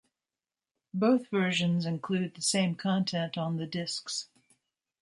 [0.95, 4.29] Both versions include the same content on the discs.